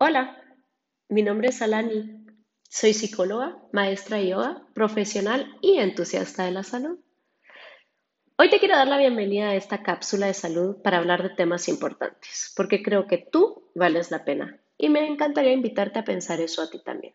Hola, 0.00 0.40
mi 1.08 1.22
nombre 1.22 1.48
es 1.48 1.60
Alani. 1.60 2.24
Soy 2.70 2.94
psicóloga, 2.94 3.60
maestra 3.72 4.18
de 4.18 4.28
yoga, 4.28 4.64
profesional 4.72 5.58
y 5.60 5.78
entusiasta 5.78 6.44
de 6.44 6.52
la 6.52 6.62
salud. 6.62 7.00
Hoy 8.36 8.48
te 8.48 8.60
quiero 8.60 8.76
dar 8.76 8.86
la 8.86 8.96
bienvenida 8.96 9.48
a 9.48 9.56
esta 9.56 9.82
cápsula 9.82 10.26
de 10.26 10.34
salud 10.34 10.76
para 10.84 10.98
hablar 10.98 11.24
de 11.24 11.30
temas 11.30 11.66
importantes, 11.66 12.52
porque 12.54 12.80
creo 12.80 13.08
que 13.08 13.18
tú 13.18 13.72
vales 13.74 14.12
la 14.12 14.24
pena 14.24 14.60
y 14.76 14.88
me 14.88 15.04
encantaría 15.04 15.52
invitarte 15.52 15.98
a 15.98 16.04
pensar 16.04 16.40
eso 16.40 16.62
a 16.62 16.70
ti 16.70 16.80
también. 16.80 17.14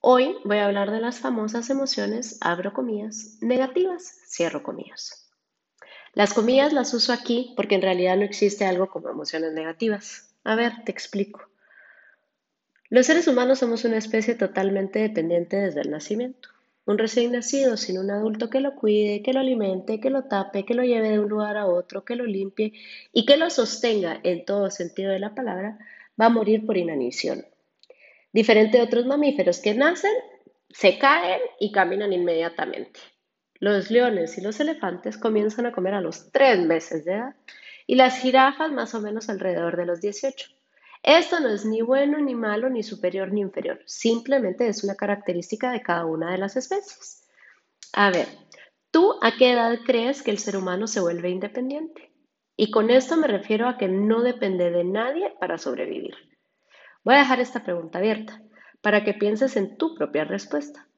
Hoy 0.00 0.34
voy 0.46 0.56
a 0.56 0.64
hablar 0.64 0.90
de 0.90 1.00
las 1.00 1.20
famosas 1.20 1.68
emociones, 1.68 2.38
abro 2.40 2.72
comillas, 2.72 3.36
negativas, 3.42 4.22
cierro 4.26 4.62
comillas. 4.62 5.30
Las 6.14 6.32
comillas 6.32 6.72
las 6.72 6.94
uso 6.94 7.12
aquí 7.12 7.52
porque 7.54 7.74
en 7.74 7.82
realidad 7.82 8.16
no 8.16 8.24
existe 8.24 8.64
algo 8.64 8.88
como 8.88 9.10
emociones 9.10 9.52
negativas. 9.52 10.34
A 10.42 10.54
ver, 10.54 10.72
te 10.86 10.90
explico. 10.90 11.50
Los 12.88 13.06
seres 13.06 13.26
humanos 13.26 13.58
somos 13.58 13.84
una 13.84 13.98
especie 13.98 14.36
totalmente 14.36 15.00
dependiente 15.00 15.56
desde 15.56 15.80
el 15.80 15.90
nacimiento. 15.90 16.50
Un 16.84 16.98
recién 16.98 17.32
nacido 17.32 17.76
sin 17.76 17.98
un 17.98 18.12
adulto 18.12 18.48
que 18.48 18.60
lo 18.60 18.76
cuide, 18.76 19.22
que 19.22 19.32
lo 19.32 19.40
alimente, 19.40 19.98
que 20.00 20.08
lo 20.08 20.24
tape, 20.24 20.64
que 20.64 20.74
lo 20.74 20.84
lleve 20.84 21.10
de 21.10 21.18
un 21.18 21.28
lugar 21.28 21.56
a 21.56 21.66
otro, 21.66 22.04
que 22.04 22.14
lo 22.14 22.24
limpie 22.24 22.74
y 23.12 23.26
que 23.26 23.36
lo 23.36 23.50
sostenga 23.50 24.20
en 24.22 24.44
todo 24.44 24.70
sentido 24.70 25.10
de 25.10 25.18
la 25.18 25.34
palabra, 25.34 25.78
va 26.20 26.26
a 26.26 26.30
morir 26.30 26.64
por 26.64 26.76
inanición. 26.76 27.44
Diferente 28.32 28.78
de 28.78 28.84
otros 28.84 29.04
mamíferos 29.04 29.58
que 29.58 29.74
nacen, 29.74 30.12
se 30.70 30.96
caen 30.96 31.40
y 31.58 31.72
caminan 31.72 32.12
inmediatamente. 32.12 33.00
Los 33.58 33.90
leones 33.90 34.38
y 34.38 34.42
los 34.42 34.60
elefantes 34.60 35.16
comienzan 35.16 35.66
a 35.66 35.72
comer 35.72 35.94
a 35.94 36.00
los 36.00 36.30
tres 36.30 36.60
meses 36.60 37.04
de 37.04 37.14
edad 37.14 37.34
y 37.86 37.96
las 37.96 38.20
jirafas 38.20 38.70
más 38.70 38.94
o 38.94 39.00
menos 39.00 39.28
alrededor 39.28 39.76
de 39.76 39.86
los 39.86 40.00
18. 40.00 40.50
Esto 41.06 41.38
no 41.38 41.50
es 41.50 41.64
ni 41.64 41.82
bueno 41.82 42.18
ni 42.18 42.34
malo, 42.34 42.68
ni 42.68 42.82
superior 42.82 43.32
ni 43.32 43.40
inferior, 43.40 43.80
simplemente 43.86 44.66
es 44.66 44.82
una 44.82 44.96
característica 44.96 45.70
de 45.70 45.80
cada 45.80 46.04
una 46.04 46.32
de 46.32 46.38
las 46.38 46.56
especies. 46.56 47.24
A 47.92 48.10
ver, 48.10 48.26
¿tú 48.90 49.14
a 49.22 49.36
qué 49.38 49.52
edad 49.52 49.78
crees 49.86 50.24
que 50.24 50.32
el 50.32 50.38
ser 50.38 50.56
humano 50.56 50.88
se 50.88 50.98
vuelve 50.98 51.30
independiente? 51.30 52.10
Y 52.56 52.72
con 52.72 52.90
esto 52.90 53.16
me 53.16 53.28
refiero 53.28 53.68
a 53.68 53.78
que 53.78 53.86
no 53.86 54.22
depende 54.22 54.72
de 54.72 54.82
nadie 54.82 55.32
para 55.38 55.58
sobrevivir. 55.58 56.16
Voy 57.04 57.14
a 57.14 57.18
dejar 57.18 57.38
esta 57.38 57.62
pregunta 57.62 57.98
abierta 57.98 58.42
para 58.82 59.04
que 59.04 59.14
pienses 59.14 59.56
en 59.56 59.76
tu 59.76 59.94
propia 59.94 60.24
respuesta. 60.24 60.88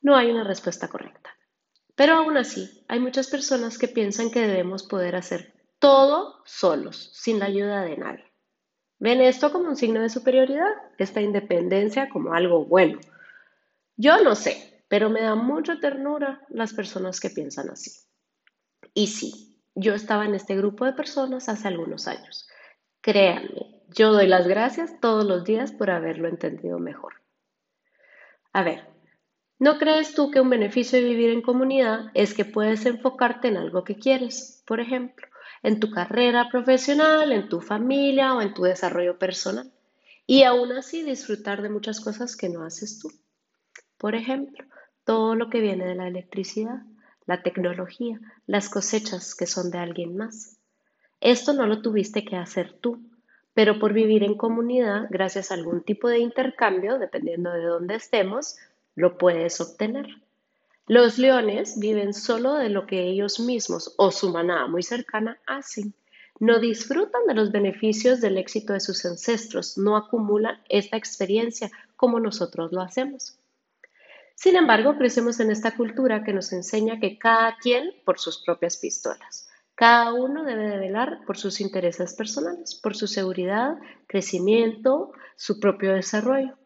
No 0.00 0.14
hay 0.14 0.30
una 0.30 0.44
respuesta 0.44 0.86
correcta. 0.86 1.36
Pero 1.96 2.14
aún 2.14 2.36
así, 2.36 2.84
hay 2.86 3.00
muchas 3.00 3.26
personas 3.26 3.78
que 3.78 3.88
piensan 3.88 4.30
que 4.30 4.46
debemos 4.46 4.84
poder 4.84 5.16
hacer 5.16 5.54
todo 5.80 6.40
solos, 6.44 7.10
sin 7.14 7.40
la 7.40 7.46
ayuda 7.46 7.82
de 7.82 7.96
nadie. 7.96 8.27
Ven 8.98 9.20
esto 9.20 9.52
como 9.52 9.68
un 9.68 9.76
signo 9.76 10.00
de 10.00 10.08
superioridad, 10.08 10.72
esta 10.98 11.20
independencia 11.20 12.08
como 12.08 12.34
algo 12.34 12.64
bueno. 12.64 12.98
Yo 13.96 14.22
no 14.22 14.34
sé, 14.34 14.82
pero 14.88 15.08
me 15.08 15.22
da 15.22 15.34
mucha 15.36 15.78
ternura 15.78 16.42
las 16.48 16.72
personas 16.72 17.20
que 17.20 17.30
piensan 17.30 17.70
así. 17.70 17.92
Y 18.94 19.06
sí, 19.06 19.62
yo 19.76 19.94
estaba 19.94 20.24
en 20.24 20.34
este 20.34 20.56
grupo 20.56 20.84
de 20.84 20.92
personas 20.92 21.48
hace 21.48 21.68
algunos 21.68 22.08
años. 22.08 22.48
Créanme, 23.00 23.82
yo 23.88 24.12
doy 24.12 24.26
las 24.26 24.48
gracias 24.48 24.98
todos 25.00 25.24
los 25.24 25.44
días 25.44 25.70
por 25.70 25.90
haberlo 25.90 26.28
entendido 26.28 26.80
mejor. 26.80 27.14
A 28.52 28.64
ver, 28.64 28.88
¿no 29.60 29.78
crees 29.78 30.14
tú 30.14 30.32
que 30.32 30.40
un 30.40 30.50
beneficio 30.50 30.98
de 30.98 31.04
vivir 31.04 31.30
en 31.30 31.42
comunidad 31.42 32.10
es 32.14 32.34
que 32.34 32.44
puedes 32.44 32.84
enfocarte 32.86 33.48
en 33.48 33.56
algo 33.56 33.84
que 33.84 33.96
quieres? 33.96 34.64
Por 34.66 34.80
ejemplo, 34.80 35.27
en 35.62 35.80
tu 35.80 35.90
carrera 35.90 36.48
profesional, 36.50 37.32
en 37.32 37.48
tu 37.48 37.60
familia 37.60 38.34
o 38.34 38.42
en 38.42 38.54
tu 38.54 38.62
desarrollo 38.62 39.18
personal. 39.18 39.72
Y 40.26 40.42
aún 40.42 40.72
así 40.72 41.02
disfrutar 41.02 41.62
de 41.62 41.70
muchas 41.70 42.00
cosas 42.00 42.36
que 42.36 42.48
no 42.48 42.64
haces 42.64 42.98
tú. 42.98 43.10
Por 43.96 44.14
ejemplo, 44.14 44.64
todo 45.04 45.34
lo 45.34 45.48
que 45.50 45.60
viene 45.60 45.86
de 45.86 45.94
la 45.94 46.06
electricidad, 46.06 46.82
la 47.26 47.42
tecnología, 47.42 48.20
las 48.46 48.68
cosechas 48.68 49.34
que 49.34 49.46
son 49.46 49.70
de 49.70 49.78
alguien 49.78 50.16
más. 50.16 50.58
Esto 51.20 51.52
no 51.52 51.66
lo 51.66 51.82
tuviste 51.82 52.24
que 52.24 52.36
hacer 52.36 52.72
tú, 52.74 53.00
pero 53.54 53.78
por 53.78 53.92
vivir 53.92 54.22
en 54.22 54.36
comunidad, 54.36 55.06
gracias 55.10 55.50
a 55.50 55.54
algún 55.54 55.82
tipo 55.82 56.08
de 56.08 56.20
intercambio, 56.20 56.98
dependiendo 56.98 57.50
de 57.50 57.64
dónde 57.64 57.96
estemos, 57.96 58.56
lo 58.94 59.18
puedes 59.18 59.60
obtener. 59.60 60.06
Los 60.88 61.18
leones 61.18 61.78
viven 61.78 62.14
solo 62.14 62.54
de 62.54 62.70
lo 62.70 62.86
que 62.86 63.02
ellos 63.02 63.40
mismos 63.40 63.92
o 63.98 64.10
su 64.10 64.30
manada 64.30 64.66
muy 64.68 64.82
cercana 64.82 65.38
hacen. 65.46 65.92
No 66.40 66.60
disfrutan 66.60 67.26
de 67.26 67.34
los 67.34 67.52
beneficios 67.52 68.22
del 68.22 68.38
éxito 68.38 68.72
de 68.72 68.80
sus 68.80 69.04
ancestros, 69.04 69.76
no 69.76 69.98
acumulan 69.98 70.62
esta 70.70 70.96
experiencia 70.96 71.70
como 71.94 72.20
nosotros 72.20 72.72
lo 72.72 72.80
hacemos. 72.80 73.38
Sin 74.34 74.56
embargo, 74.56 74.96
crecemos 74.96 75.40
en 75.40 75.50
esta 75.50 75.76
cultura 75.76 76.24
que 76.24 76.32
nos 76.32 76.54
enseña 76.54 77.00
que 77.00 77.18
cada 77.18 77.58
quien 77.58 77.90
por 78.06 78.18
sus 78.18 78.42
propias 78.42 78.78
pistolas. 78.78 79.46
Cada 79.74 80.14
uno 80.14 80.42
debe 80.44 80.68
de 80.68 80.78
velar 80.78 81.20
por 81.26 81.36
sus 81.36 81.60
intereses 81.60 82.14
personales, 82.14 82.74
por 82.74 82.96
su 82.96 83.08
seguridad, 83.08 83.76
crecimiento, 84.06 85.12
su 85.36 85.60
propio 85.60 85.92
desarrollo. 85.92 86.56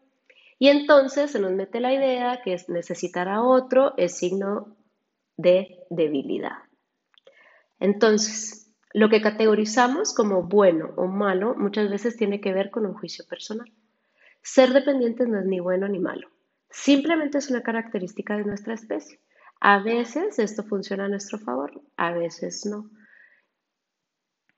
Y 0.63 0.69
entonces 0.69 1.31
se 1.31 1.41
nos 1.41 1.51
mete 1.51 1.81
la 1.81 1.93
idea 1.93 2.39
que 2.41 2.55
necesitar 2.69 3.27
a 3.27 3.41
otro 3.41 3.95
es 3.97 4.15
signo 4.15 4.77
de 5.35 5.79
debilidad. 5.89 6.53
Entonces, 7.81 8.73
lo 8.93 9.09
que 9.09 9.21
categorizamos 9.21 10.13
como 10.15 10.43
bueno 10.43 10.93
o 10.95 11.07
malo 11.07 11.53
muchas 11.55 11.89
veces 11.89 12.15
tiene 12.15 12.39
que 12.39 12.53
ver 12.53 12.71
con 12.71 12.85
un 12.85 12.93
juicio 12.93 13.25
personal. 13.27 13.69
Ser 14.41 14.71
dependientes 14.71 15.27
no 15.27 15.37
es 15.37 15.45
ni 15.45 15.59
bueno 15.59 15.89
ni 15.89 15.99
malo, 15.99 16.29
simplemente 16.69 17.39
es 17.39 17.49
una 17.49 17.61
característica 17.61 18.37
de 18.37 18.45
nuestra 18.45 18.73
especie. 18.73 19.19
A 19.59 19.83
veces 19.83 20.39
esto 20.39 20.63
funciona 20.63 21.07
a 21.07 21.09
nuestro 21.09 21.39
favor, 21.39 21.73
a 21.97 22.13
veces 22.13 22.65
no. 22.65 22.89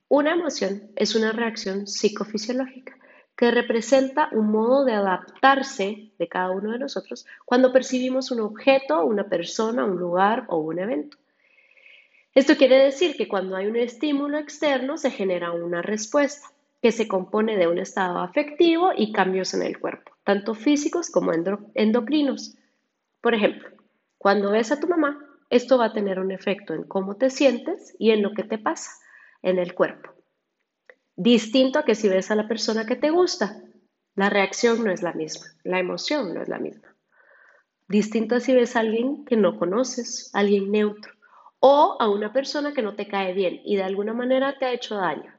Una 0.06 0.34
emoción 0.34 0.92
es 0.94 1.16
una 1.16 1.32
reacción 1.32 1.88
psicofisiológica 1.88 2.96
que 3.36 3.50
representa 3.50 4.30
un 4.32 4.50
modo 4.50 4.84
de 4.84 4.94
adaptarse 4.94 6.10
de 6.18 6.28
cada 6.28 6.50
uno 6.50 6.72
de 6.72 6.78
nosotros 6.78 7.26
cuando 7.44 7.72
percibimos 7.72 8.30
un 8.30 8.40
objeto, 8.40 9.04
una 9.04 9.28
persona, 9.28 9.84
un 9.84 9.96
lugar 9.96 10.46
o 10.48 10.56
un 10.56 10.78
evento. 10.78 11.18
Esto 12.34 12.56
quiere 12.56 12.76
decir 12.78 13.16
que 13.16 13.28
cuando 13.28 13.56
hay 13.56 13.66
un 13.66 13.76
estímulo 13.76 14.38
externo 14.38 14.96
se 14.96 15.10
genera 15.10 15.52
una 15.52 15.82
respuesta 15.82 16.48
que 16.82 16.92
se 16.92 17.08
compone 17.08 17.56
de 17.56 17.66
un 17.66 17.78
estado 17.78 18.18
afectivo 18.18 18.90
y 18.96 19.12
cambios 19.12 19.54
en 19.54 19.62
el 19.62 19.78
cuerpo, 19.78 20.12
tanto 20.24 20.54
físicos 20.54 21.10
como 21.10 21.32
endocrinos. 21.74 22.56
Por 23.20 23.34
ejemplo, 23.34 23.70
cuando 24.18 24.50
ves 24.50 24.72
a 24.72 24.80
tu 24.80 24.86
mamá, 24.86 25.18
esto 25.50 25.78
va 25.78 25.86
a 25.86 25.92
tener 25.92 26.18
un 26.18 26.30
efecto 26.30 26.74
en 26.74 26.84
cómo 26.84 27.16
te 27.16 27.30
sientes 27.30 27.94
y 27.98 28.10
en 28.10 28.22
lo 28.22 28.32
que 28.32 28.44
te 28.44 28.58
pasa 28.58 28.90
en 29.42 29.58
el 29.58 29.74
cuerpo. 29.74 30.15
Distinto 31.16 31.78
a 31.78 31.84
que 31.84 31.94
si 31.94 32.08
ves 32.08 32.30
a 32.30 32.34
la 32.34 32.46
persona 32.46 32.84
que 32.84 32.94
te 32.94 33.08
gusta, 33.08 33.56
la 34.14 34.28
reacción 34.28 34.84
no 34.84 34.90
es 34.90 35.02
la 35.02 35.14
misma, 35.14 35.46
la 35.64 35.78
emoción 35.78 36.34
no 36.34 36.42
es 36.42 36.48
la 36.48 36.58
misma. 36.58 36.94
Distinto 37.88 38.34
a 38.34 38.40
si 38.40 38.54
ves 38.54 38.76
a 38.76 38.80
alguien 38.80 39.24
que 39.24 39.36
no 39.36 39.58
conoces, 39.58 40.30
alguien 40.34 40.70
neutro, 40.70 41.12
o 41.58 41.96
a 41.98 42.08
una 42.10 42.34
persona 42.34 42.74
que 42.74 42.82
no 42.82 42.96
te 42.96 43.08
cae 43.08 43.32
bien 43.32 43.62
y 43.64 43.76
de 43.76 43.84
alguna 43.84 44.12
manera 44.12 44.58
te 44.58 44.66
ha 44.66 44.72
hecho 44.72 44.96
daño. 44.96 45.32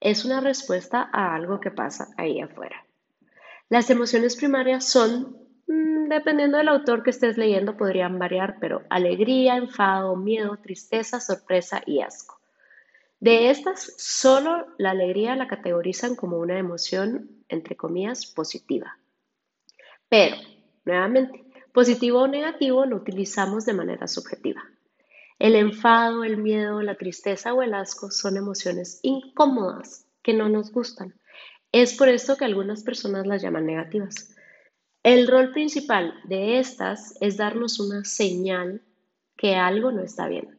Es 0.00 0.24
una 0.24 0.40
respuesta 0.40 1.08
a 1.12 1.34
algo 1.34 1.60
que 1.60 1.70
pasa 1.70 2.08
ahí 2.16 2.40
afuera. 2.40 2.84
Las 3.68 3.90
emociones 3.90 4.36
primarias 4.36 4.88
son, 4.88 5.36
mm, 5.68 6.08
dependiendo 6.08 6.58
del 6.58 6.68
autor 6.68 7.04
que 7.04 7.10
estés 7.10 7.36
leyendo, 7.36 7.76
podrían 7.76 8.18
variar, 8.18 8.56
pero 8.60 8.82
alegría, 8.90 9.56
enfado, 9.56 10.16
miedo, 10.16 10.56
tristeza, 10.56 11.20
sorpresa 11.20 11.82
y 11.86 12.00
asco. 12.00 12.35
De 13.18 13.50
estas, 13.50 13.94
solo 13.96 14.66
la 14.76 14.90
alegría 14.90 15.36
la 15.36 15.48
categorizan 15.48 16.16
como 16.16 16.38
una 16.38 16.58
emoción, 16.58 17.44
entre 17.48 17.74
comillas, 17.74 18.26
positiva. 18.26 18.98
Pero, 20.08 20.36
nuevamente, 20.84 21.44
positivo 21.72 22.20
o 22.20 22.28
negativo 22.28 22.84
lo 22.84 22.96
utilizamos 22.96 23.64
de 23.64 23.72
manera 23.72 24.06
subjetiva. 24.06 24.62
El 25.38 25.54
enfado, 25.56 26.24
el 26.24 26.36
miedo, 26.36 26.82
la 26.82 26.96
tristeza 26.96 27.54
o 27.54 27.62
el 27.62 27.74
asco 27.74 28.10
son 28.10 28.36
emociones 28.36 29.00
incómodas 29.02 30.06
que 30.22 30.34
no 30.34 30.48
nos 30.48 30.70
gustan. 30.70 31.14
Es 31.72 31.94
por 31.94 32.08
esto 32.08 32.36
que 32.36 32.44
algunas 32.44 32.82
personas 32.82 33.26
las 33.26 33.42
llaman 33.42 33.66
negativas. 33.66 34.34
El 35.02 35.26
rol 35.26 35.52
principal 35.52 36.14
de 36.24 36.58
estas 36.58 37.14
es 37.20 37.36
darnos 37.36 37.80
una 37.80 38.04
señal 38.04 38.82
que 39.36 39.54
algo 39.54 39.90
no 39.90 40.02
está 40.02 40.28
bien 40.28 40.55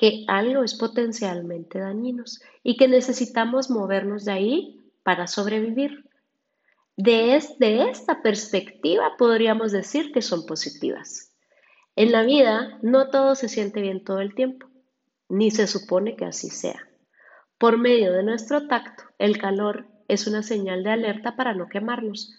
que 0.00 0.24
algo 0.28 0.64
es 0.64 0.76
potencialmente 0.76 1.78
dañino 1.78 2.24
y 2.62 2.78
que 2.78 2.88
necesitamos 2.88 3.68
movernos 3.68 4.24
de 4.24 4.32
ahí 4.32 4.80
para 5.02 5.26
sobrevivir. 5.26 6.08
Desde 6.96 7.90
esta 7.90 8.22
perspectiva 8.22 9.18
podríamos 9.18 9.72
decir 9.72 10.10
que 10.10 10.22
son 10.22 10.46
positivas. 10.46 11.34
En 11.96 12.12
la 12.12 12.22
vida 12.22 12.78
no 12.80 13.10
todo 13.10 13.34
se 13.34 13.50
siente 13.50 13.82
bien 13.82 14.02
todo 14.02 14.20
el 14.20 14.34
tiempo, 14.34 14.68
ni 15.28 15.50
se 15.50 15.66
supone 15.66 16.16
que 16.16 16.24
así 16.24 16.48
sea. 16.48 16.88
Por 17.58 17.76
medio 17.76 18.14
de 18.14 18.22
nuestro 18.22 18.68
tacto, 18.68 19.04
el 19.18 19.36
calor, 19.36 19.86
es 20.08 20.26
una 20.26 20.42
señal 20.42 20.82
de 20.82 20.92
alerta 20.92 21.36
para 21.36 21.52
no 21.52 21.68
quemarnos. 21.68 22.38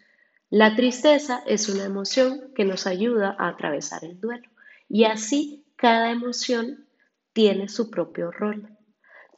La 0.49 0.75
tristeza 0.75 1.43
es 1.45 1.69
una 1.69 1.83
emoción 1.83 2.41
que 2.55 2.65
nos 2.65 2.87
ayuda 2.87 3.35
a 3.37 3.49
atravesar 3.49 4.03
el 4.03 4.19
duelo 4.19 4.49
y 4.89 5.03
así 5.03 5.63
cada 5.75 6.09
emoción 6.09 6.87
tiene 7.33 7.69
su 7.69 7.89
propio 7.89 8.31
rol. 8.31 8.77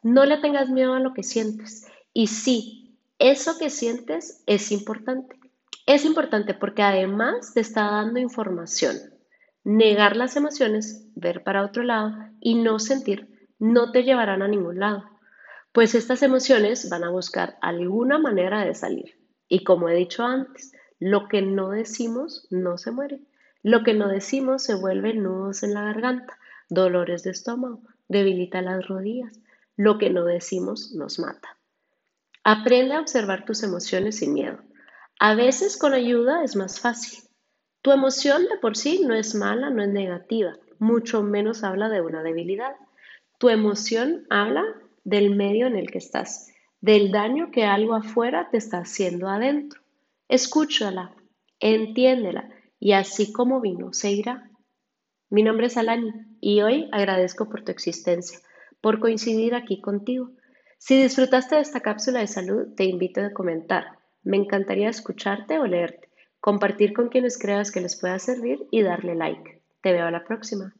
No 0.01 0.25
le 0.25 0.37
tengas 0.37 0.69
miedo 0.69 0.93
a 0.93 0.99
lo 0.99 1.13
que 1.13 1.23
sientes 1.23 1.87
y 2.13 2.27
sí, 2.27 2.97
eso 3.19 3.57
que 3.57 3.69
sientes 3.69 4.43
es 4.45 4.71
importante. 4.71 5.39
Es 5.85 6.05
importante 6.05 6.53
porque 6.53 6.81
además 6.81 7.53
te 7.53 7.59
está 7.59 7.91
dando 7.91 8.19
información. 8.19 8.97
Negar 9.63 10.17
las 10.17 10.35
emociones, 10.35 11.07
ver 11.15 11.43
para 11.43 11.63
otro 11.63 11.83
lado 11.83 12.11
y 12.39 12.55
no 12.55 12.79
sentir 12.79 13.33
no 13.59 13.91
te 13.91 14.03
llevarán 14.03 14.41
a 14.41 14.47
ningún 14.49 14.79
lado, 14.79 15.05
pues 15.71 15.95
estas 15.95 16.21
emociones 16.21 16.89
van 16.89 17.05
a 17.05 17.09
buscar 17.09 17.57
alguna 17.61 18.19
manera 18.19 18.65
de 18.65 18.75
salir. 18.75 19.17
Y 19.47 19.63
como 19.63 19.87
he 19.87 19.95
dicho 19.95 20.23
antes, 20.23 20.73
lo 20.99 21.29
que 21.29 21.41
no 21.41 21.69
decimos 21.69 22.45
no 22.49 22.77
se 22.77 22.91
muere. 22.91 23.21
Lo 23.61 23.83
que 23.83 23.93
no 23.93 24.09
decimos 24.09 24.63
se 24.63 24.75
vuelve 24.75 25.13
nudos 25.13 25.63
en 25.63 25.73
la 25.73 25.83
garganta, 25.83 26.37
dolores 26.69 27.23
de 27.23 27.31
estómago, 27.31 27.81
debilita 28.07 28.61
las 28.61 28.87
rodillas. 28.87 29.39
Lo 29.75 29.97
que 29.97 30.09
no 30.09 30.25
decimos 30.25 30.93
nos 30.93 31.19
mata. 31.19 31.57
Aprende 32.43 32.95
a 32.95 32.99
observar 32.99 33.45
tus 33.45 33.63
emociones 33.63 34.17
sin 34.17 34.33
miedo. 34.33 34.59
A 35.19 35.35
veces 35.35 35.77
con 35.77 35.93
ayuda 35.93 36.43
es 36.43 36.55
más 36.55 36.79
fácil. 36.79 37.23
Tu 37.81 37.91
emoción 37.91 38.43
de 38.43 38.57
por 38.57 38.77
sí 38.77 39.03
no 39.05 39.13
es 39.13 39.35
mala, 39.35 39.69
no 39.69 39.83
es 39.83 39.89
negativa, 39.89 40.53
mucho 40.79 41.23
menos 41.23 41.63
habla 41.63 41.89
de 41.89 42.01
una 42.01 42.23
debilidad. 42.23 42.75
Tu 43.39 43.49
emoción 43.49 44.25
habla 44.29 44.63
del 45.03 45.35
medio 45.35 45.67
en 45.67 45.75
el 45.75 45.91
que 45.91 45.97
estás, 45.97 46.53
del 46.81 47.11
daño 47.11 47.51
que 47.51 47.65
algo 47.65 47.93
afuera 47.95 48.49
te 48.51 48.57
está 48.57 48.79
haciendo 48.79 49.27
adentro. 49.27 49.81
Escúchala, 50.27 51.13
entiéndela 51.59 52.49
y 52.79 52.93
así 52.93 53.31
como 53.31 53.61
vino, 53.61 53.93
se 53.93 54.11
irá. 54.11 54.49
Mi 55.33 55.41
nombre 55.41 55.65
es 55.65 55.77
Alani 55.77 56.13
y 56.41 56.61
hoy 56.61 56.89
agradezco 56.91 57.49
por 57.49 57.63
tu 57.63 57.71
existencia, 57.71 58.37
por 58.81 58.99
coincidir 58.99 59.55
aquí 59.55 59.81
contigo. 59.81 60.29
Si 60.77 61.01
disfrutaste 61.01 61.55
de 61.55 61.61
esta 61.61 61.79
cápsula 61.79 62.19
de 62.19 62.27
salud, 62.27 62.75
te 62.77 62.83
invito 62.83 63.19
a 63.19 63.33
comentar. 63.33 63.97
Me 64.21 64.37
encantaría 64.37 64.89
escucharte 64.89 65.57
o 65.57 65.65
leerte, 65.65 66.07
compartir 66.39 66.93
con 66.93 67.09
quienes 67.09 67.39
creas 67.39 67.71
que 67.71 67.81
les 67.81 67.99
pueda 67.99 68.19
servir 68.19 68.59
y 68.69 68.83
darle 68.83 69.15
like. 69.15 69.63
Te 69.81 69.91
veo 69.91 70.05
a 70.05 70.11
la 70.11 70.23
próxima. 70.23 70.75